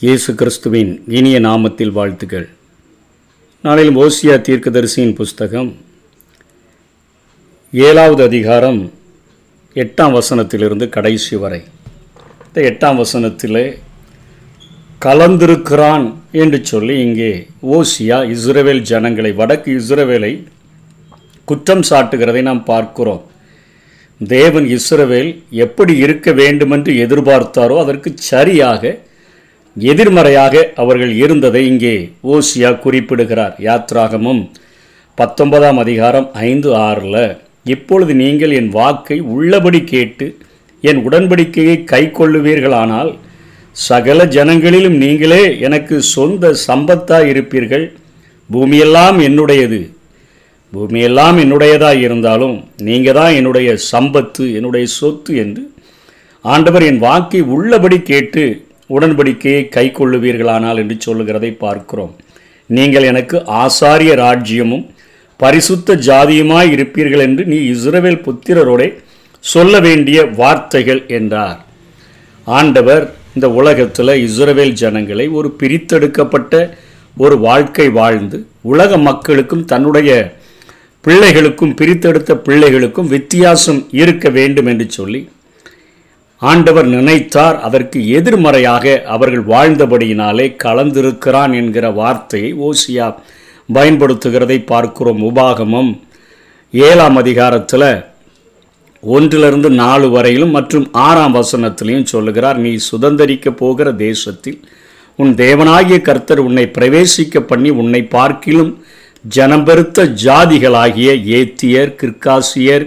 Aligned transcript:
இயேசு 0.00 0.34
கிறிஸ்துவின் 0.34 0.90
இனிய 1.08 1.40
நாமத்தில் 1.40 1.90
வாழ்த்துக்கள் 1.90 2.48
நாளில் 3.64 3.90
ஓசியா 3.96 4.34
தீர்க்கதரிசியின் 4.46 5.14
புஸ்தகம் 5.14 5.70
ஏழாவது 7.72 8.22
அதிகாரம் 8.22 8.92
எட்டாம் 9.74 10.14
வசனத்திலிருந்து 10.18 10.88
கடைசி 10.88 11.36
வரை. 11.36 11.60
இந்த 12.46 12.60
எட்டாம் 12.70 13.00
வசனத்திலே 13.02 13.64
கலந்திருக்கிறான் 15.04 16.14
என்று 16.32 16.64
சொல்லி 16.64 17.00
இங்கே 17.00 17.32
ஓசியா 17.62 18.20
இஸ்ரேவேல் 18.36 18.82
ஜனங்களை 18.92 19.32
வடக்கு 19.32 19.80
இஸ்ரவேலை 19.80 20.32
குற்றம் 21.44 21.84
சாட்டுகிறதை 21.90 22.42
நாம் 22.42 22.64
பார்க்கிறோம். 22.64 23.22
தேவன் 24.18 24.78
இஸ்ரவேல் 24.78 25.42
எப்படி 25.50 25.96
இருக்க 25.96 26.32
வேண்டுமென்று 26.32 26.94
எதிர்பார்த்தாரோ 27.06 27.78
அதற்கு 27.78 28.12
சரியாக 28.16 29.06
எதிர்மறையாக 29.76 30.72
அவர்கள் 30.76 31.12
இருந்ததை 31.14 31.66
இங்கே 31.66 31.94
ஓசியா 32.32 32.70
குறிப்பிடுகிறார். 32.78 33.54
யாத்ராகமும் 33.58 34.42
பத்தொன்பதாம் 35.18 35.78
அதிகாரம் 35.78 36.28
ஐந்து 36.32 36.76
ஆறில் 36.76 37.22
இப்பொழுது 37.64 38.14
நீங்கள் 38.14 38.50
என் 38.50 38.68
வாக்கை 38.68 39.20
உள்ளபடி 39.20 39.84
கேட்டு 39.84 40.26
என் 40.84 41.00
உடன்படிக்கையை 41.08 41.84
கை 41.84 42.02
கொள்ளுவீர்களானால் 42.10 43.10
சகல 43.72 44.24
ஜனங்களிலும் 44.26 44.96
நீங்களே 44.96 45.42
எனக்கு 45.58 45.96
சொந்த 46.02 46.54
சம்பத்தாக 46.66 47.30
இருப்பீர்கள் 47.32 47.86
பூமியெல்லாம் 48.50 49.18
என்னுடையது. 49.20 49.80
பூமியெல்லாம் 50.72 51.36
என்னுடையதாக 51.42 51.98
இருந்தாலும் 52.00 52.56
நீங்கள் 52.76 53.14
தான் 53.14 53.34
என்னுடைய 53.34 53.68
சம்பத்து 53.92 54.44
என்னுடைய 54.54 54.86
சொத்து 54.98 55.36
என்று 55.36 55.62
ஆண்டவர் 56.44 56.82
என் 56.82 56.98
வாக்கை 56.98 57.40
உள்ளபடி 57.40 57.98
கேட்டு 58.02 58.44
உடன்படிக்கையை 58.90 59.68
கை 59.68 59.86
கொள்ளுவீர்களானால் 59.88 60.80
என்று 60.82 60.96
சொல்லுகிறதை 60.98 61.50
பார்க்கிறோம். 61.64 62.16
நீங்கள் 62.70 63.02
எனக்கு 63.02 63.36
ஆசாரிய 63.62 64.12
ராஜ்யமும் 64.24 64.86
பரிசுத்த 65.40 65.96
ஜாதியுமாய் 66.08 66.72
இருப்பீர்கள் 66.76 67.24
என்று 67.26 67.44
நீ 67.44 67.58
இஸ்ரவேல் 67.74 68.24
புத்திரரோட 68.26 68.82
சொல்ல 69.44 69.80
வேண்டிய 69.80 70.18
வார்த்தைகள் 70.40 71.02
என்றார். 71.18 71.58
ஆண்டவர் 72.46 73.04
இந்த 73.34 73.46
உலகத்தில் 73.50 74.12
இஸ்ரவேல் 74.26 74.74
ஜனங்களை 74.82 75.28
ஒரு 75.38 75.48
பிரித்தெடுக்கப்பட்ட 75.60 76.54
ஒரு 77.16 77.36
வாழ்க்கை 77.38 77.86
வாழ்ந்து 77.90 78.38
உலக 78.72 78.98
மக்களுக்கும் 79.08 79.64
தன்னுடைய 79.64 80.10
பிள்ளைகளுக்கும் 81.04 81.74
பிரித்தெடுத்த 81.80 82.32
பிள்ளைகளுக்கும் 82.46 83.10
வித்தியாசம் 83.14 83.80
இருக்க 83.90 84.28
வேண்டும் 84.28 84.66
என்று 84.66 84.86
சொல்லி 84.90 85.20
ஆண்டவர் 86.42 86.86
நினைத்தார் 86.86 87.56
அதற்கு 87.60 88.08
எதிர்மறையாக 88.08 89.02
அவர்கள் 89.06 89.44
வாழ்ந்தபடியினாலே 89.44 90.56
கலந்திருக்கிறான் 90.64 91.52
என்கிற 91.52 91.90
வார்த்தையை 91.90 92.50
ஓசியா 92.54 93.06
பயன்படுத்துகிறதை 93.74 94.64
பார்க்கிறோம். 94.64 95.22
உபாகமம் 95.22 95.90
ஏழாம் 96.74 97.16
அதிகாரத்தில் 97.16 98.06
ஒன்றிலிருந்து 99.02 99.70
நாலு 99.70 100.10
வரையிலும் 100.10 100.50
மற்றும் 100.50 100.90
ஆறாம் 100.92 101.34
வசனத்திலையும் 101.34 102.04
சொல்லுகிறார் 102.04 102.58
நீ 102.58 102.76
சுதந்திரிக்க 102.90 103.50
போகிற 103.50 103.92
தேசத்தில் 103.92 104.58
உன் 105.18 105.34
தேவனாகிய 105.34 106.00
கர்த்தர் 106.00 106.38
உன்னை 106.38 106.64
பிரவேசிக்க 106.78 107.40
பண்ணி 107.40 107.70
உன்னை 107.70 108.02
பார்க்கிலும் 108.06 108.72
ஜனம் 109.24 109.64
பெருத்த 109.64 110.04
ஜாதிகளாகிய 110.24 111.12
ஏத்தியர் 111.38 111.94
கிர்காசியர் 111.94 112.86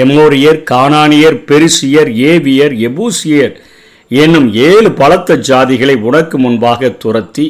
எமோரியர் 0.00 0.60
கானானியர் 0.70 1.38
பெருசியர் 1.48 2.10
ஏவியர் 2.30 2.74
எபூசியர் 2.88 3.54
என்னும் 4.10 4.48
ஏழு 4.68 4.92
பலத்த 4.92 5.36
ஜாதிகளை 5.48 5.94
உனக்கு 6.08 6.38
முன்பாக 6.38 6.88
துரத்தி 7.02 7.46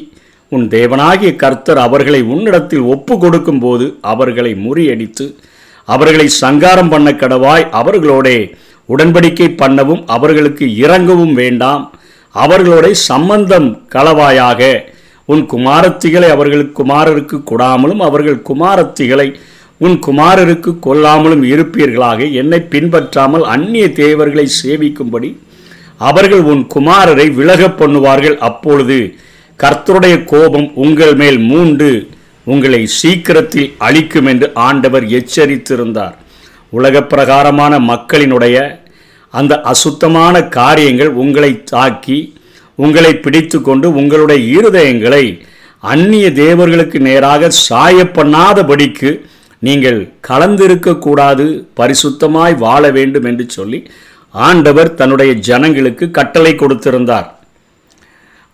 உன் 0.52 0.66
தேவனாகிய 0.68 1.30
கர்த்தர் 1.36 1.78
அவர்களை 1.78 2.20
உன்னிடத்தில் 2.22 2.84
ஒப்பு 2.94 3.14
கொடுக்கும்போது 3.18 3.86
அவர்களை 4.00 4.52
முறியடித்து 4.64 5.26
அவர்களை 5.88 6.26
சங்காரம் 6.42 6.88
பண்ண 6.88 7.08
கடவாய் 7.12 7.64
அவர்களோடே 7.80 8.38
உடன்படிக்கை 8.88 9.48
பண்ணவும் 9.62 10.02
அவர்களுக்கு 10.06 10.64
இறங்கவும் 10.76 11.32
வேண்டாம். 11.32 11.84
அவர்களோட 12.34 12.86
சம்பந்தம் 13.08 13.68
களவாயாக 13.94 14.62
உன் 15.28 15.44
குமாரத்திகளை 15.52 16.28
அவர்கள் 16.36 16.64
குமாரருக்கு 16.78 17.36
கொடாமலும் 17.50 18.02
அவர்கள் 18.08 18.40
குமாரத்திகளை 18.42 19.28
உன் 19.84 19.96
குமாரருக்கு 20.06 20.70
கொல்லாமலும் 20.86 21.44
இருப்பீர்களாக. 21.52 22.20
என்னை 22.40 22.60
பின்பற்றாமல் 22.72 23.44
அந்நிய 23.54 23.86
தேவர்களை 24.02 24.46
சேவிக்கும்படி 24.60 25.30
அவர்கள் 26.08 26.42
உன் 26.52 26.62
குமாரரை 26.74 27.26
விலகப் 27.38 27.78
பண்ணுவார்கள். 27.80 28.36
அப்பொழுது 28.48 28.98
கர்த்தருடைய 29.60 30.14
கோபம் 30.32 30.68
உங்கள் 30.84 31.14
மேல் 31.20 31.38
மூண்டு 31.50 31.90
உங்களை 32.46 32.80
சீக்கிரத்தில் 32.98 33.68
அழிக்கும் 33.86 34.28
என்று 34.32 34.46
ஆண்டவர் 34.68 35.04
எச்சரித்திருந்தார். 35.18 36.16
உலக 36.78 37.02
பிரகாரமான 37.12 37.74
மக்களினுடைய 37.90 38.56
அந்த 39.34 39.54
அசுத்தமான 39.72 40.34
காரியங்கள் 40.58 41.12
உங்களை 41.22 41.50
தாக்கி 41.72 42.18
உங்களை 42.78 43.12
பிடித்து 43.24 43.58
கொண்டு 43.62 43.86
உங்களுடைய 44.00 44.40
இருதயங்களை 44.56 45.24
அந்நிய 45.92 46.26
தேவர்களுக்கு 46.42 46.98
நேராக 47.08 47.50
சாய 47.66 47.96
பண்ணாதபடிக்கு 48.18 49.10
நீங்கள் 49.66 50.00
கலந்திருக்கக்கூடாது 50.28 51.46
பரிசுத்தமாய் 51.80 52.54
வாழ 52.64 52.82
வேண்டும் 52.98 53.26
என்று 53.30 53.46
சொல்லி 53.56 53.80
ஆண்டவர் 54.46 54.90
தன்னுடைய 55.00 55.32
ஜனங்களுக்கு 55.48 56.04
கட்டளை 56.18 56.52
கொடுத்திருந்தார். 56.62 57.28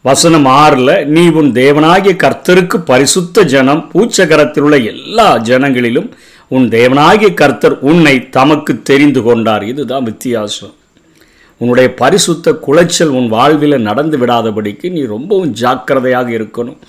வசனம் 0.04 0.48
ஆறில் 0.60 0.92
நீ 1.14 1.22
உன் 1.38 1.50
தேவனாகிய 1.60 2.12
கர்த்தருக்கு 2.24 2.76
பரிசுத்த 2.90 3.42
ஜனம் 3.54 3.82
பூச்சகரத்தில் 3.92 4.64
உள்ள 4.66 4.76
எல்லா 4.92 5.28
ஜனங்களிலும் 5.48 6.10
உன் 6.56 6.66
தேவனாகிய 6.76 7.28
கர்த்தர் 7.40 7.76
உன்னை 7.90 8.14
தமக்கு 8.36 8.72
தெரிந்து 8.90 9.20
கொண்டார். 9.26 9.64
இதுதான் 9.72 10.06
வித்தியாசம். 10.10 10.74
உன்னுடைய 11.60 11.88
பரிசுத்த 12.00 12.52
குலைச்சல் 12.66 13.12
உன் 13.18 13.28
வாழ்வில் 13.34 13.86
நடந்து 13.88 14.16
விடாதபடிக்கு 14.22 14.86
நீ 14.96 15.02
ரொம்பவும் 15.14 15.52
ஜாக்கிரதையாக 15.62 16.28
இருக்கணும். 16.38 16.80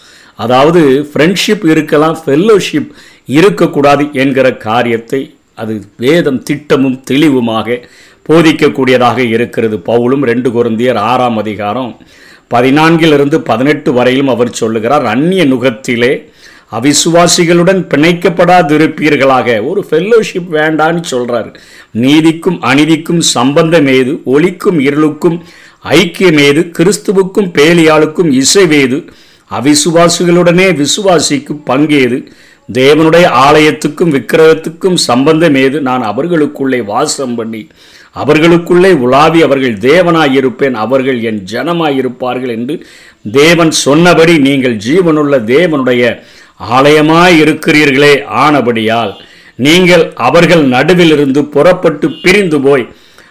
அதாவது 0.42 0.82
ஃப்ரெண்ட்ஷிப் 1.12 1.66
இருக்கலாம் 1.74 2.18
ஃபெல்லோஷிப் 2.24 2.92
இருக்கக்கூடாது 3.38 4.04
என்கிற 4.24 4.48
காரியத்தை 4.68 5.22
அது 5.62 5.74
வேதம் 6.04 6.42
திட்டமும் 6.44 6.98
தெளிவுமாக 7.10 7.78
போதிக்கக்கூடியதாக 8.30 9.20
இருக்கிறது. 9.36 9.76
பவுலும் 9.90 10.24
ரெண்டு 10.32 10.50
குருந்தியர் 10.50 11.00
ஆறாம் 11.12 11.38
அதிகாரம் 11.38 11.92
பதினான்கிலிருந்து 12.54 13.38
பதினெட்டு 13.50 13.90
வரையிலும் 13.94 14.32
அவர் 14.34 14.58
சொல்லுகிறார் 14.62 15.06
அந்நிய 15.14 15.44
நுகத்திலே 15.46 16.12
அவிசுவாசிகளுடன் 16.78 17.82
பிணைக்கப்படாதிருப்பீர்களாக. 17.92 19.48
ஒரு 19.70 19.82
ஃபெல்லோஷிப் 19.88 20.50
வேண்டான்னு 20.58 21.04
சொல்கிறார் 21.14 21.50
நீதிக்கும் 22.04 22.60
அநீதிக்கும் 22.70 23.22
சம்பந்தம் 23.36 23.90
ஏது? 23.98 24.14
ஒளிக்கும் 24.34 24.80
இருளுக்கும் 24.88 25.38
ஐக்கியமேது 26.00 26.62
கிறிஸ்துவுக்கும் 26.78 27.50
பேலியாளுக்கும் 27.58 28.32
இசைவேது 28.42 29.00
அவிசுவாசிகளுடனே 29.52 30.68
விசுவாசிக்கும் 30.82 31.62
பங்கேது 31.70 32.20
தேவனுடைய 32.74 33.26
ஆலயத்துக்கும் 33.48 34.14
விக்கிரகத்துக்கும் 34.16 34.98
சம்பந்தம் 35.06 35.56
ஏது 35.56 35.82
நான் 35.82 36.04
அவர்களுக்குள்ளே 36.04 36.82
வாசம் 36.82 37.36
பண்ணி 37.36 37.68
அவர்களுக்குள்ளே 38.12 38.92
உலாவி 38.94 39.42
அவர்கள் 39.42 39.76
தேவனாயிருப்பேன் 39.78 40.74
அவர்கள் 40.74 41.20
என் 41.22 41.42
ஜனமாயிருப்பார்கள் 41.52 42.54
என்று 42.58 42.76
தேவன் 43.32 43.72
சொன்னபடி 43.72 44.38
நீங்கள் 44.38 44.78
ஜீவனுள்ள 44.88 45.36
தேவனுடைய 45.54 46.04
ஆலயமாய் 46.78 47.38
இருக்கிறீர்களே 47.44 48.14
ஆனபடியால் 48.46 49.14
நீங்கள் 49.56 50.14
அவர்கள் 50.28 50.64
நடுவிலிருந்து 50.68 51.42
புறப்பட்டு 51.44 52.08
பிரிந்து 52.24 52.60
போய் 52.62 52.86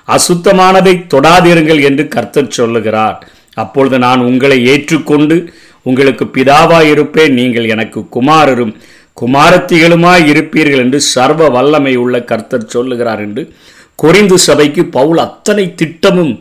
அசுத்தமானதை 0.08 0.94
தொடாதீர்கள் 1.14 1.81
என்று 1.82 2.08
கர்த்தர் 2.08 2.55
சொல்லுகிறார். 2.58 3.19
அப்பொழுது 3.55 3.99
நான் 3.99 4.20
உங்களை 4.20 4.58
ஏற்றுக்கொண்டு 4.64 5.37
உங்களுக்கு 5.82 6.25
பிதாவாயிருப்பேன் 6.37 7.32
நீங்கள் 7.32 7.67
எனக்கு 7.75 8.00
குமாரரும் 8.17 8.75
குமாரத்திகளுமாய் 9.17 10.25
இருப்பீர்கள் 10.32 10.82
என்று 10.85 11.00
சர்வ 11.00 11.49
வல்லமை 11.49 11.94
உள்ள 11.97 12.17
கர்த்தர் 12.25 12.73
சொல்லுகிறார் 12.75 13.21
என்று 13.21 13.43
கொரிந்து 13.94 14.35
சபைக்கு 14.35 14.82
பவுல் 14.97 15.19
அத்தனை 15.19 15.75
திட்டமும் 15.75 16.35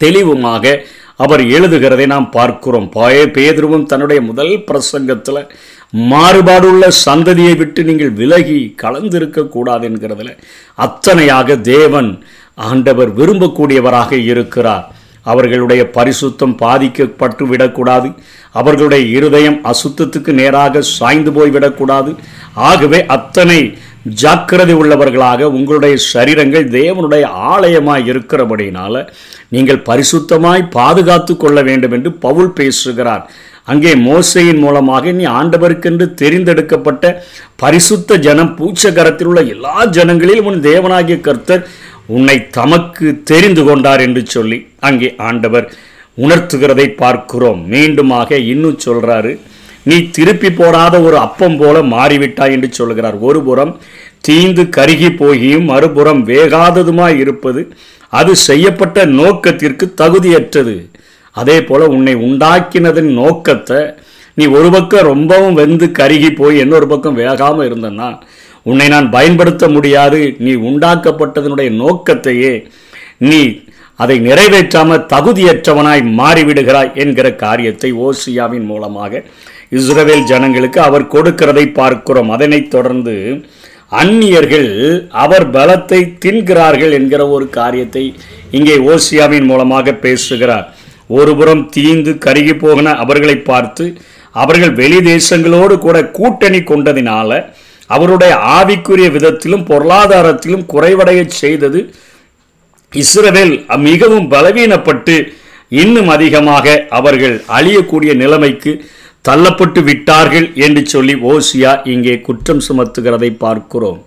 தெளிவுமாக 0.00 0.74
அவர் 1.16 1.42
எழுதுகிறதை 1.56 2.06
நாம் 2.06 2.28
பார்க்கிறோம். 2.30 2.88
பாய 2.96 3.24
பேதுருவும் 3.36 3.86
தன்னுடைய 3.86 4.20
முதல் 4.20 4.52
பிரசங்கத்தில் 4.68 5.40
மாறுபாடுள்ள 6.12 6.88
சந்ததியை 7.06 7.54
விட்டு 7.56 7.84
நீங்கள் 7.84 8.12
விலகி 8.20 8.58
கலந்திருக்க 8.82 9.48
கூடாது 9.48 9.88
என்கிறதுல 9.88 10.36
அத்தனையாக 10.78 11.56
தேவன் 11.72 12.10
ஆண்டவர் 12.54 13.10
விரும்பக்கூடியவராக 13.18 14.12
இருக்கிறார். 14.24 14.86
அவர்களுடைய 15.32 15.82
பரிசுத்தம் 15.96 16.54
பாதிக்கப்பட்டு 16.64 17.44
விடக்கூடாது. 17.52 18.08
அவர்களுடைய 18.60 19.02
இருதயம் 19.16 19.58
அசுத்தத்துக்கு 19.72 20.32
நேராக 20.40 20.82
சாய்ந்து 20.96 21.32
போய் 21.36 21.54
விடக்கூடாது. 21.56 22.12
ஆகவே 22.70 23.00
அத்தனை 23.16 23.60
ஜாக்கிரதை 24.20 24.74
உள்ளவர்களாக 24.80 25.50
உங்களுடைய 25.56 25.94
சரீரங்கள் 26.12 26.66
தேவனுடைய 26.78 27.24
ஆலயமாய் 27.52 28.08
இருக்கிறபடினால 28.12 29.04
நீங்கள் 29.54 29.84
பரிசுத்தமாய் 29.90 30.70
பாதுகாத்து 30.78 31.34
கொள்ள 31.36 31.58
வேண்டும் 31.68 31.94
என்று 31.96 32.10
பவுல் 32.24 32.56
பேசுகிறார். 32.60 33.24
அங்கே 33.72 33.90
மோசையின் 34.08 34.60
மூலமாக 34.64 35.12
நீ 35.18 35.24
ஆண்டவருக்கென்று 35.38 36.06
தெரிந்தெடுக்கப்பட்ட 36.20 37.04
பரிசுத்த 37.62 38.16
ஜனம் 38.26 38.52
பூச்சகரத்தில் 38.58 39.28
உள்ள 39.30 39.40
எல்லா 39.54 39.74
ஜனங்களிலும் 39.96 40.48
உன் 40.50 40.62
தேவனாகிய 40.68 41.16
கர்த்தர் 41.26 41.66
உன்னை 42.08 42.36
தமக்கு 42.50 43.06
தெரிந்து 43.30 43.62
கொண்டார் 43.64 44.00
என்று 44.00 44.22
சொல்லி 44.26 44.58
அங்கே 44.88 45.08
ஆண்டவர் 45.28 45.66
உணர்த்துகிறதை 46.18 46.86
பார்க்கிறோம். 47.02 47.60
மீண்டுமாக 47.72 48.30
இன்னும் 48.52 48.82
சொல்கிறாரு 48.86 49.32
நீ 49.82 49.96
திருப்பி 50.16 50.50
போடாத 50.50 50.94
ஒரு 51.00 51.16
அப்பம் 51.18 51.56
போல 51.56 51.82
மாறிவிட்டாய் 51.94 52.54
என்று 52.56 52.68
சொல்கிறார் 52.72 53.16
ஒரு 53.28 53.40
புறம் 53.42 53.72
தீந்து 54.28 54.62
கருகி 54.76 55.10
போகியும் 55.20 55.68
மறுபுறம் 55.72 56.22
வேகாததுமாய் 56.26 57.16
இருப்பது 57.16 57.62
அது 58.12 58.32
செய்யப்பட்ட 58.48 58.98
நோக்கத்திற்கு 59.20 59.86
தகுதியற்றது. 60.00 60.76
அதே 61.36 61.56
போல 61.62 61.86
உன்னை 61.96 62.14
உண்டாக்கினதன் 62.26 63.10
நோக்கத்தை 63.20 63.80
நீ 64.36 64.44
ஒரு 64.58 64.68
பக்கம் 64.70 65.08
ரொம்பவும் 65.12 65.56
வெந்து 65.60 65.86
கருகி 65.98 66.30
போய் 66.30 66.62
இன்னொரு 66.64 66.86
பக்கம் 66.86 67.18
வேகாமல் 67.18 67.66
இருந்தன்னா 67.68 68.08
உன்னை 68.70 68.86
நான் 68.94 69.08
பயன்படுத்த 69.16 69.64
முடியாது. 69.74 70.20
நீ 70.44 70.52
உண்டாக்கப்பட்டதனுடைய 70.68 71.70
நோக்கத்தையே 71.82 72.52
நீ 73.30 73.42
அதை 74.02 74.16
நிறைவேற்றாம 74.26 74.98
தகுதியற்றவனாய் 75.12 76.02
மாறிவிடுகிறாய் 76.18 76.90
என்கிற 77.02 77.28
காரியத்தை 77.44 77.90
ஓசியாவின் 78.08 78.66
மூலமாக 78.72 79.22
இஸ்ரவேல் 79.78 80.28
ஜனங்களுக்கு 80.30 80.78
அவர் 80.88 81.10
கொடுக்கிறதை 81.14 81.64
பார்க்கிறோம். 81.78 82.30
அதனைத் 82.36 82.70
தொடர்ந்து 82.74 83.14
அந்நியர்கள் 84.00 84.70
அவர் 85.24 85.46
பலத்தை 85.56 86.00
தின்கிறார்கள் 86.24 86.92
என்கிற 86.98 87.22
ஒரு 87.36 87.46
காரியத்தை 87.58 88.04
இங்கே 88.58 88.76
ஓசியாவின் 88.92 89.46
மூலமாக 89.50 89.94
பேசுகிறார். 90.04 90.66
ஒருபுறம் 91.18 91.64
தீந்து 91.76 92.12
கருகி 92.24 92.54
போகின 92.62 92.94
அவர்களை 93.04 93.36
பார்த்து 93.50 93.84
அவர்கள் 94.42 94.74
வெளி 94.80 94.98
தேசங்களோடு 95.12 95.74
கூட 95.86 95.98
கூட்டணி 96.18 96.60
கொண்டதினால 96.70 97.30
அவருடைய 97.90 98.32
ஆவிக்குரிய 98.58 99.08
விதத்திலும் 99.16 99.64
பொருளாதாரத்திலும் 99.70 100.64
குறைவடைய 100.72 101.20
செய்தது 101.42 101.80
இஸ்ரவேல் 102.92 103.54
மிகவும் 103.88 104.28
பலவீனப்பட்டு 104.30 105.16
இன்னும் 105.82 106.10
அதிகமாக 106.16 106.66
அவர்கள் 106.98 107.36
அழியக்கூடிய 107.56 108.12
நிலைமைக்கு 108.14 108.72
தள்ளப்பட்டு 109.28 109.80
விட்டார்கள் 109.88 110.46
என்று 110.66 110.82
சொல்லி 110.86 111.14
ஓசியா 111.30 111.72
இங்கே 111.92 112.14
குற்றம் 112.20 112.62
சுமத்துகிறதை 112.68 113.30
பார்க்கிறோம். 113.44 113.98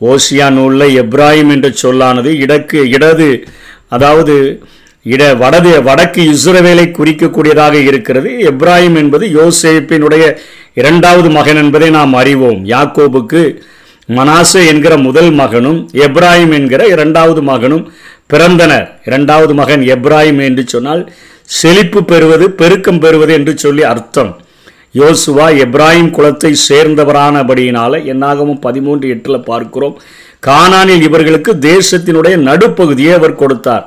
ஓசியா 0.00 0.46
நூலில் 0.56 0.94
எப்ராஹிம் 1.02 1.50
என்ற 1.54 1.68
சொல்லானது 1.82 2.30
இடக்கு 2.44 2.80
இடது 2.96 3.28
அதாவது 3.88 4.34
இட 5.14 5.22
வடது 5.42 5.72
வடக்கு 5.88 6.20
இஸ்ரவேலை 6.34 6.86
குறிக்கக்கூடியதாக 6.90 7.74
இருக்கிறது. 7.90 8.30
எப்ராஹிம் 8.52 8.96
என்பது 9.02 9.24
யோசேப்பினுடைய 9.40 10.24
இரண்டாவது 10.80 11.28
மகன் 11.30 11.60
என்பதை 11.62 11.88
நாம் 11.90 12.14
அறிவோம். 12.20 12.60
யாக்கோபுக்கு 12.74 13.42
மனாசே 14.08 14.62
என்கிற 14.70 14.94
முதல் 15.08 15.30
மகனும் 15.40 15.78
எப்ராஹிம் 16.06 16.54
என்கிற 16.58 16.82
இரண்டாவது 16.94 17.42
மகனும் 17.50 17.84
பிறந்தனர். 18.32 18.86
இரண்டாவது 19.08 19.52
மகன் 19.60 19.82
எப்ராஹிம் 19.94 20.40
என்று 20.48 20.62
சொன்னால் 20.72 21.02
செழிப்பு 21.58 22.00
பெறுவது 22.04 22.46
பெருக்கம் 22.60 23.00
பெறுவது 23.04 23.32
என்று 23.32 23.52
சொல்லி 23.64 23.82
அர்த்தம். 23.92 24.32
யோசுவா 25.00 25.46
எப்ராஹிம் 25.64 26.10
குலத்தை 26.16 26.52
சேர்ந்தவரானபடியினால 26.68 27.92
என்னாகவும் 28.12 28.60
பதிமூன்று 28.66 29.06
எட்டில் 29.14 29.46
பார்க்கிறோம். 29.50 29.96
கானானில் 30.46 31.04
இவர்களுக்கு 31.08 31.52
தேசத்தினுடைய 31.70 32.34
நடுப்பகுதியை 32.48 33.12
அவர் 33.18 33.40
கொடுத்தார். 33.42 33.84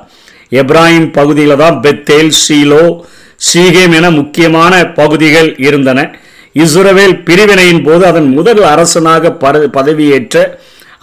எப்ராஹிம் 0.52 1.10
பகுதியில் 1.18 1.60
தான் 1.62 1.78
பெத்தேல் 1.84 2.32
சீலோ 2.42 2.84
சீகேம் 3.48 3.94
என 3.98 4.10
முக்கியமான 4.10 4.72
பகுதிகள் 5.00 5.50
இருந்தன. 5.58 6.00
இஸ்ரவேல் 6.64 7.16
பிரிவினையின் 7.26 7.82
போது 7.86 8.02
அதன் 8.10 8.28
முதல் 8.38 8.62
அரசனாக 8.72 9.32
பதவியேற்ற 9.76 10.36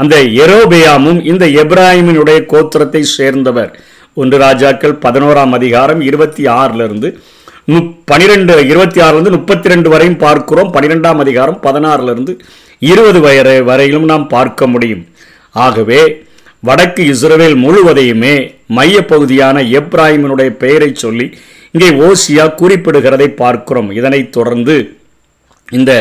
அந்த 0.02 0.16
எரோபியாமும் 0.44 1.20
இந்த 1.32 1.46
எப்ராஹிமினுடைய 1.62 2.40
கோத்திரத்தை 2.54 3.02
சேர்ந்தவர். 3.18 3.72
ஒன்று 4.22 4.38
ராஜாக்கள் 4.46 4.96
பதினோராம் 5.06 5.54
அதிகாரம் 5.58 6.02
இருபத்தி 6.10 6.44
ஆறிலிருந்து 6.60 7.10
நு 7.72 7.80
பனிரெண்டு 8.12 8.56
இருபத்தி 8.72 9.00
ஆறுலேருந்து 9.06 9.36
முப்பத்தி 9.38 9.72
ரெண்டு 9.74 9.90
வரையும் 9.94 10.20
பார்க்கிறோம். 10.26 10.74
பனிரெண்டாம் 10.76 11.22
அதிகாரம் 11.24 11.60
பதினாறுலேருந்து 11.66 12.34
இருபது 12.92 13.20
வயது 13.26 13.56
வரையிலும் 13.70 14.10
நாம் 14.12 14.28
பார்க்க 14.36 14.68
முடியும். 14.74 15.04
ஆகவே 15.66 16.02
வடக்கு 16.68 17.04
இஸ்ரவேல் 17.14 17.58
முழுவதையுமே 17.64 18.36
மையப்பகுதியான 18.78 19.58
எப்ராஹிமினுடைய 19.80 20.52
பெயரை 20.64 20.92
சொல்லி 21.04 21.28
இங்கே 21.76 21.90
ஓசியா 22.08 22.46
குறிப்பிடுகிறதை 22.62 23.28
பார்க்கிறோம். 23.44 23.90
இதனைத் 24.00 24.32
தொடர்ந்து 24.38 24.76
இந்த 25.72 25.92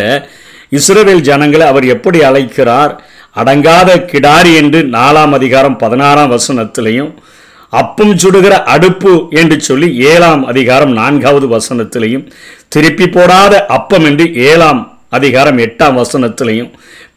இஸ்ரவேல் 0.71 1.21
ஜனங்களை 1.21 1.67
அவர் 1.67 1.87
எப்படி 1.87 2.23
அழைக்கிறார்? 2.23 3.05
அடங்காத 3.37 3.97
கிடாரி 3.97 4.55
என்று 4.55 4.83
நாலாம் 4.83 5.31
அதிகாரம் 5.31 5.77
பதினாறாம் 5.77 6.33
வசனத்திலையும் 6.33 7.15
அப்பம் 7.71 8.17
சுடுகிற 8.17 8.51
அடுப்பு 8.51 9.27
என்று 9.31 9.61
சொல்லி 9.61 9.97
ஏழாம் 9.97 10.45
அதிகாரம் 10.45 10.93
நான்காவது 10.93 11.59
வசனத்திலையும் 11.59 12.33
திருப்பி 12.69 13.09
போடாத 13.09 13.67
அப்பம் 13.67 14.05
என்று 14.05 14.35
ஏழாம் 14.35 14.94
அதிகாரம் 15.15 15.59
எட்டாம் 15.59 15.99
வசனத்திலையும் 15.99 16.71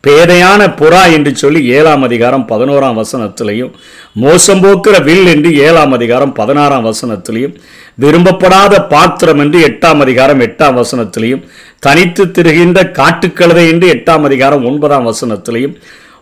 பேதையான 0.03 0.61
புறா 0.79 1.03
என்று 1.13 1.31
சொல்லி 1.35 1.61
ஏழாம் 1.69 2.03
அதிகாரம் 2.03 2.45
பதினோராம் 2.49 2.99
வசனத்திலையும் 2.99 3.71
மோசம் 4.15 4.61
போக்குற 4.63 4.95
வில் 5.03 5.29
என்று 5.31 5.49
ஏழாம் 5.63 5.93
அதிகாரம் 5.93 6.33
பதினாறாம் 6.33 6.85
வசனத்திலையும் 6.85 7.55
விரும்பப்படாத 7.97 8.73
பாத்திரம் 8.87 9.39
என்று 9.39 9.59
எட்டாம் 9.67 10.01
அதிகாரம் 10.01 10.41
எட்டாம் 10.41 10.75
வசனத்திலையும் 10.75 11.45
தனித்து 11.79 12.25
திரிகின்ற 12.31 12.81
காட்டுக்கழுதை 12.91 13.65
என்று 13.67 13.87
எட்டாம் 13.95 14.25
அதிகாரம் 14.25 14.65
ஒன்பதாம் 14.65 15.07
வசனத்திலையும் 15.07 15.75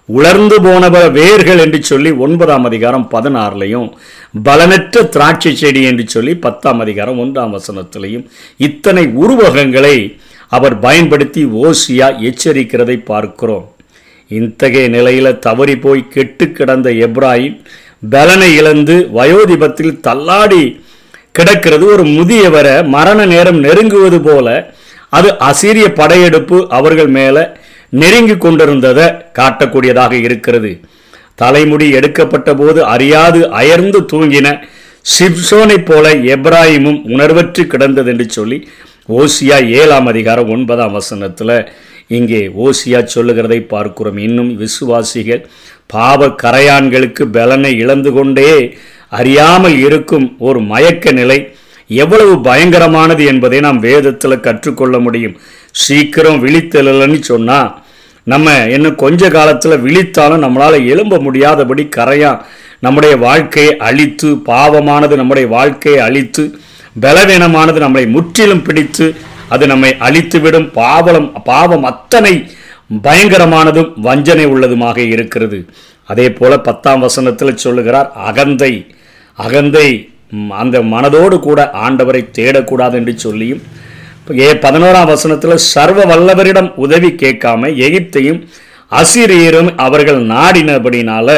உலர்ந்து 0.09 0.57
போனவ 0.59 0.95
வேர்கள் 1.11 1.61
என்று 1.61 1.79
சொல்லி 1.83 2.09
ஒன்பதாம் 2.17 2.65
அதிகாரம் 2.65 3.05
பதினாறுலையும் 3.11 3.87
பலனற்ற 4.45 5.03
திராட்சை 5.09 5.53
செடி 5.55 5.81
என்று 5.83 6.03
சொல்லி 6.07 6.33
பத்தாம் 6.39 6.79
அதிகாரம் 6.79 7.19
ஒன்றாம் 7.19 7.55
வசனத்திலையும் 7.55 8.25
இத்தனை 8.59 9.05
உருவகங்களை 9.17 9.95
அவர் 10.55 10.75
பயன்படுத்தி 10.85 11.41
ஓசியா 11.65 12.07
எச்சரிக்கிறதை 12.29 12.97
பார்க்கிறோம். 13.11 13.65
இத்தகைய 14.31 14.87
நிலையில 14.95 15.27
தவறி 15.45 15.75
போய் 15.85 16.09
கெட்டு 16.15 16.45
கிடந்த 16.57 16.89
எப்ராஹிம் 17.07 17.57
பலனை 18.13 18.49
இழந்து 18.59 18.95
வயோதிபத்தில் 19.17 19.99
தள்ளாடி 20.07 20.63
கிடக்கிறது. 21.37 21.85
ஒரு 21.93 22.03
முதியவரை 22.17 22.75
மரண 22.95 23.19
நேரம் 23.33 23.59
நெருங்குவது 23.65 24.19
போல 24.27 24.47
அது 25.17 25.29
அசிரிய 25.49 25.87
படையெடுப்பு 25.99 26.57
அவர்கள் 26.77 27.11
மேல 27.17 27.37
நெருங்கி 28.01 28.35
கொண்டிருந்ததை 28.37 29.05
காட்டக்கூடியதாக 29.37 30.13
இருக்கிறது. 30.27 30.71
தலைமுடி 31.41 31.87
எடுக்கப்பட்ட 31.97 32.49
போது 32.59 32.79
அறியாது 32.93 33.39
அயர்ந்து 33.59 33.99
தூங்கின 34.11 34.47
சிப்சோனைப் 35.15 35.87
போல 35.89 36.05
எப்ராஹிமும் 36.35 36.99
உணர்வற்று 37.13 37.63
கிடந்தது 37.73 38.09
என்று 38.13 38.27
சொல்லி 38.37 38.57
ஓசியா 39.09 39.57
ஏழாம் 39.79 40.05
அதிகாரம் 40.05 40.49
ஒன்பதாம் 40.49 40.91
வசனத்தில் 40.91 41.67
இங்கே 42.07 42.39
ஓசியா 42.65 42.99
சொல்லுகிறதை 43.03 43.61
பார்க்கிறோம். 43.61 44.17
இன்னும் 44.17 44.49
விசுவாசிகள் 44.57 45.43
பாவ 45.87 46.27
கரையான்களுக்கு 46.43 47.23
பலனை 47.25 47.71
இழந்து 47.77 48.11
கொண்டே 48.11 48.49
அறியாமல் 49.09 49.77
இருக்கும் 49.77 50.35
ஒரு 50.39 50.59
மயக்க 50.71 51.11
நிலை 51.11 51.39
எவ்வளவு 51.89 52.33
பயங்கரமானது 52.49 53.25
என்பதை 53.25 53.59
நாம் 53.59 53.79
வேதத்தில் 53.79 54.39
கற்றுக்கொள்ள 54.39 54.99
முடியும். 54.99 55.37
சீக்கிரம் 55.71 56.43
விழித்தெழலன்னு 56.45 57.21
சொன்னால் 57.31 57.71
நம்ம 58.23 58.57
இன்னும் 58.75 59.01
கொஞ்ச 59.05 59.29
காலத்தில் 59.29 59.83
விழித்தாலும் 59.87 60.45
நம்மளால் 60.45 60.87
எழும்ப 60.91 61.19
முடியாதபடி 61.19 61.83
கரையான் 61.97 62.43
நம்முடைய 62.79 63.15
வாழ்க்கையை 63.17 63.77
அழித்து 63.77 64.29
பாவமானது 64.51 65.15
நம்முடைய 65.15 65.47
வாழ்க்கையை 65.47 65.99
அழித்து 65.99 66.43
பலவீனமானது 66.95 67.79
நம்மை 67.85 68.03
முற்றிலும் 68.15 68.65
பிடித்து 68.67 69.05
அது 69.53 69.63
நம்மை 69.71 69.91
அழித்துவிடும். 70.07 70.67
பாவலம் 70.79 71.29
பாவம் 71.49 71.85
அத்தனை 71.91 72.33
பயங்கரமானதும் 73.07 73.89
வஞ்சனை 74.07 74.45
உள்ளதுமாக 74.53 74.97
இருக்கிறது. 75.15 75.59
அதே 76.09 76.27
போல 76.31 76.51
பத்தாம் 76.67 77.03
வசனத்தில் 77.05 77.61
சொல்லுகிறார் 77.63 78.09
அகந்தை 78.29 78.73
அகந்தை 79.37 79.87
அந்த 80.61 80.77
மனதோடு 80.93 81.37
கூட 81.39 81.59
ஆண்டவரை 81.85 82.21
தேடக்கூடாது 82.37 82.95
என்று 82.99 83.13
சொல்லியும் 83.25 83.61
ஏ 84.39 84.47
பதினோராம் 84.65 85.09
வசனத்தில் 85.13 85.63
சர்வ 85.73 85.99
வல்லவரிடம் 86.11 86.69
உதவி 86.85 87.09
கேட்காம 87.23 87.69
எகிப்தையும் 87.87 88.39
அசிரியரும் 88.91 89.69
அவர்கள் 89.85 90.21
நாடினபடினால 90.31 91.29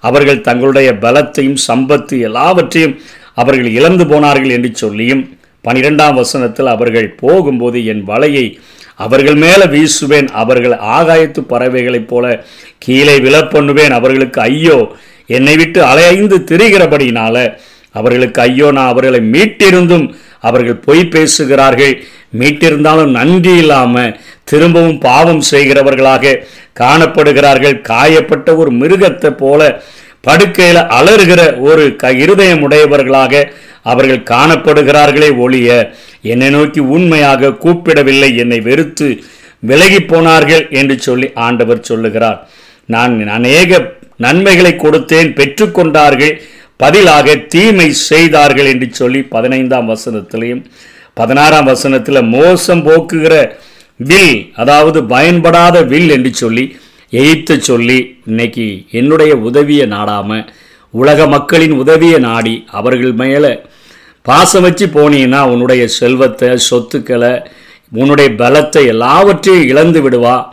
அவர்கள் 0.00 0.44
தங்களுடைய 0.48 0.88
பலத்தையும் 1.04 1.60
சம்பத்து 1.68 2.14
எல்லாவற்றையும் 2.20 2.94
அவர்கள் 3.36 3.70
இழந்து 3.78 4.06
போனார்கள் 4.06 4.54
என்று 4.56 4.70
சொல்லியும் 4.74 5.22
பனிரெண்டாம் 5.64 6.14
வசனத்தில் 6.14 6.74
அவர்கள் 6.74 7.08
போகும்போது 7.22 7.78
என் 7.84 8.04
வலையை 8.06 8.46
அவர்கள் 8.96 9.38
மேலே 9.44 9.66
வீசுவேன் 9.74 10.28
அவர்கள் 10.42 10.74
ஆகாயத்து 10.96 11.40
பறவைகளைப் 11.52 12.08
போல 12.08 12.24
கீழே 12.78 13.14
விழப்பண்ணுவேன் 13.18 13.94
அவர்களுக்கு 13.98 14.40
ஐயோ 14.40 14.78
என்னை 15.26 15.54
விட்டு 15.56 15.80
அலைந்து 15.82 16.38
திரிகிறபடினால 16.50 17.36
அவர்களுக்கு 17.94 18.40
ஐயோ 18.40 18.68
நான் 18.72 18.90
அவர்களை 18.92 19.20
மீட்டிருந்தும் 19.34 20.06
அவர்கள் 20.40 20.84
பொய் 20.86 21.02
பேசுகிறார்கள். 21.06 21.94
மீட்டிருந்தாலும் 22.38 23.10
நன்றி 23.10 23.52
இல்லாமல் 23.56 24.14
திரும்பவும் 24.44 24.98
பாவம் 24.98 25.42
செய்கிறவர்களாக 25.50 26.34
காணப்படுகிறார்கள். 26.80 27.76
காயப்பட்ட 27.90 28.56
ஒரு 28.56 28.70
மிருகத்தை 28.72 29.30
போல 29.36 29.60
படுக்கையில் 30.24 30.80
அலறுகிற 30.96 31.42
ஒரு 31.68 31.84
க 31.96 32.12
இருதயம் 32.24 32.62
உடையவர்களாக 32.66 33.42
அவர்கள் 33.82 34.28
காணப்படுகிறார்களே 34.32 35.30
ஒழிய 35.44 35.68
என்னை 36.32 36.50
நோக்கி 36.50 36.80
உண்மையாக 36.96 37.56
கூப்பிடவில்லை. 37.62 38.30
என்னை 38.42 38.58
வெறுத்து 38.68 39.08
விலகி 39.62 40.00
போனார்கள் 40.02 40.64
என்று 40.80 40.94
சொல்லி 40.98 41.28
ஆண்டவர் 41.46 41.86
சொல்லுகிறார். 41.90 42.38
நான் 42.88 43.14
அநேக 43.38 43.80
நன்மைகளை 44.16 44.72
கொடுத்தேன் 44.76 45.30
பெற்றுக்கொண்டார்கள் 45.38 46.34
பதிலாக 46.76 47.34
தீமை 47.54 47.88
செய்தார்கள் 48.08 48.70
என்று 48.72 48.88
சொல்லி 49.00 49.20
பதினைந்தாம் 49.34 49.90
வசனத்திலையும் 49.92 50.62
பதினாறாம் 51.20 51.64
வசனத்தில் 51.64 52.28
மோசம் 52.36 52.82
போக்குகிற 52.86 53.34
வில் 54.00 54.36
அதாவது 54.62 54.98
பயன்படாத 55.04 55.76
வில் 55.92 56.10
என்று 56.10 56.30
சொல்லி 56.34 56.64
எய்த்து 57.12 57.58
சொல்லி 57.58 58.16
இன்னைக்கு 58.26 58.84
என்னுடைய 58.90 59.36
உதவியை 59.36 59.86
நாடாமல் 59.86 60.52
உலக 60.90 61.26
மக்களின் 61.26 61.72
உதவியை 61.72 62.18
நாடி 62.18 62.64
அவர்கள் 62.70 63.12
மேலே 63.12 63.60
பாசம் 64.22 64.62
வச்சு 64.62 64.86
போனீங்கன்னா 64.86 65.40
உன்னுடைய 65.40 65.86
செல்வத்தை 65.88 66.56
சொத்துக்களை 66.56 67.42
உன்னுடைய 67.92 68.30
பலத்தை 68.30 68.86
எல்லாவற்றையும் 68.86 69.68
இழந்து 69.68 70.10
விடுவா. 70.10 70.44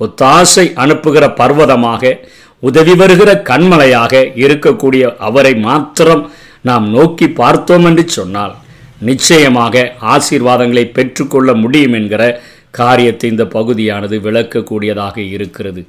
ஒத்தாசை 0.00 0.72
அனுப்புகிற 0.74 1.28
பர்வதமாக 1.28 2.20
உதவி 2.60 2.94
வருகிற 2.94 3.42
கண்மலையாக 3.44 4.32
இருக்கக்கூடிய 4.34 5.16
அவரை 5.16 5.54
மாத்திரம் 5.54 6.30
நாம் 6.62 6.90
நோக்கி 6.90 7.28
பார்த்தோம் 7.28 7.84
என்று 7.84 8.08
சொன்னால் 8.08 8.54
நிச்சயமாக 9.00 9.94
ஆசீர்வாதங்களை 10.00 10.92
பெற்றுக்கொள்ள 10.92 11.54
முடியும் 11.54 11.92
என்கிற 11.92 12.42
காரியத்தை 12.70 13.30
இந்த 13.30 13.44
பகுதியானது 13.44 14.18
விளக்கக்கூடியதாக 14.18 15.18
இருக்கிறது. 15.30 15.86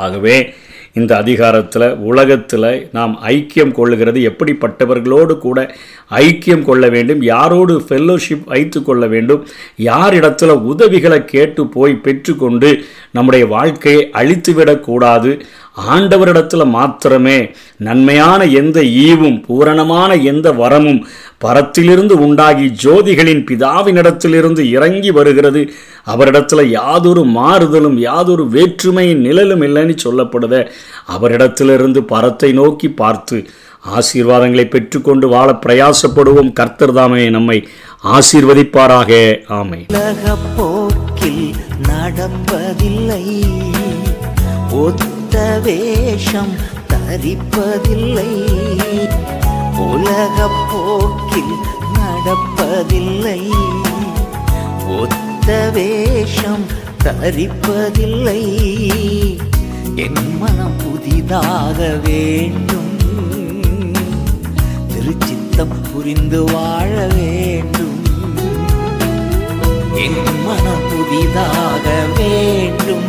ஆகவே 0.00 0.36
இந்த 0.94 1.12
அதிகாரத்தில் 1.16 1.86
உலகத்தில் 2.00 2.66
நாம் 2.92 3.12
ஐக்கியம் 3.28 3.72
கொள்ளுகிறது 3.72 4.18
எப்படிப்பட்டவர்களோடு 4.22 5.34
கூட 5.38 5.58
ஐக்கியம் 6.22 6.64
கொள்ள 6.64 6.88
வேண்டும் 6.88 7.22
யாரோடு 7.22 7.74
ஃபெல்லோஷிப் 7.86 8.44
வைத்து 8.44 8.80
கொள்ள 8.82 9.06
வேண்டும் 9.06 9.42
யாரிடத்தில் 9.84 10.54
உதவிகளை 10.64 11.20
கேட்டு 11.24 11.64
போய் 11.66 11.94
பெற்றுக்கொண்டு 11.96 12.70
நம்முடைய 13.10 13.46
வாழ்க்கையை 13.46 14.02
அழித்துவிடக்கூடாது 14.12 15.32
ஆண்டவரிடத்தில் 15.88 16.66
மாத்திரமே 16.68 17.38
நன்மையான 17.76 18.44
எந்த 18.54 18.78
ஈவும் 19.04 19.38
பூரணமான 19.46 20.10
எந்த 20.24 20.48
வரமும் 20.52 21.00
பரத்திலிருந்து 21.44 22.12
உண்டாகி 22.26 22.66
ஜோதிகளின் 22.82 23.44
பிதாவினிடத்திலிருந்து 23.50 24.58
இறங்கி 24.58 25.10
வருகிறது. 25.10 25.62
அவரிடத்தில் 26.04 26.70
யாதொரு 26.70 27.22
மாறுதலும் 27.24 27.98
யாதொரு 27.98 28.48
வேற்றுமையின் 28.48 29.20
நிழலும் 29.20 29.62
இல்லைன்னு 29.62 29.96
சொல்லப்படுத 30.04 30.68
அவரிடத்திலிருந்து 31.16 31.98
பரத்தை 31.98 32.52
நோக்கி 32.52 32.90
பார்த்து 32.90 33.36
ஆசீர்வாதங்களை 33.98 34.64
பெற்றுக்கொண்டு 34.64 35.28
வாழ 35.28 35.58
பிரயாசப்படுவோம். 35.66 36.52
கர்த்தர் 36.52 36.92
தாமே 36.92 37.30
நம்மை 37.30 37.68
ஆசீர்வதிப்பாராக. 38.04 39.12
ஆமை 39.48 39.86
போக்கில் 40.56 41.54
நடப்பதில்லை. 41.88 43.24
ஒத்த 44.70 45.60
வேஷம் 45.64 46.54
தரிப்பதில்லை. 46.92 48.30
உலகப் 49.90 50.68
போக்கில் 50.72 51.54
நடப்பதில்லை. 51.94 53.50
ஒத்த 55.00 55.70
வேஷம் 55.72 56.66
தரிப்பதில்லை. 57.04 58.40
என் 59.94 60.38
மனம் 60.38 60.76
புதிதாக 60.76 62.00
வேண்டும். 62.04 62.90
திருச்சித்தம் 64.88 65.92
புரிந்து 65.92 66.44
வாழ 66.44 67.06
வேண்டும். 67.14 68.00
என் 69.94 70.44
மனம் 70.46 70.84
புதிதாக 70.90 72.04
வேண்டும். 72.16 73.08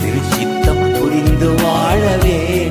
திருச்சித்தம் 0.00 1.00
புரிந்து 1.00 1.54
வாழ 1.54 2.16
வேண்டும். 2.16 2.61